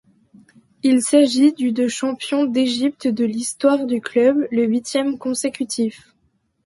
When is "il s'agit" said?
0.81-1.53